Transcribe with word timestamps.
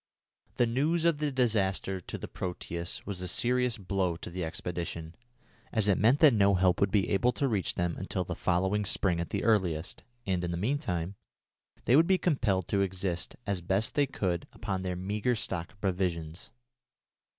The 0.55 0.65
news 0.65 1.05
of 1.05 1.19
the 1.19 1.31
disaster 1.31 1.99
to 2.01 2.17
the 2.17 2.27
Proteus 2.27 3.05
was 3.05 3.21
a 3.21 3.27
serious 3.27 3.77
blow 3.77 4.15
to 4.15 4.31
the 4.31 4.43
expedition, 4.43 5.13
as 5.71 5.87
it 5.87 5.99
meant 5.99 6.17
that 6.21 6.33
no 6.33 6.55
help 6.55 6.81
would 6.81 6.89
be 6.89 7.09
able 7.09 7.31
to 7.33 7.47
reach 7.47 7.75
them 7.75 7.95
until 7.99 8.23
the 8.23 8.33
following 8.33 8.83
spring 8.83 9.19
at 9.19 9.29
the 9.29 9.43
earliest, 9.43 10.01
and, 10.25 10.43
in 10.43 10.49
the 10.49 10.57
meantime, 10.57 11.17
they 11.85 11.95
would 11.95 12.07
be 12.07 12.17
compelled 12.17 12.67
to 12.69 12.81
exist 12.81 13.35
as 13.45 13.61
best 13.61 13.93
they 13.93 14.07
could 14.07 14.47
upon 14.53 14.81
their 14.81 14.95
meagre 14.95 15.35
stock 15.35 15.71
of 15.73 15.81
provisions. 15.81 16.49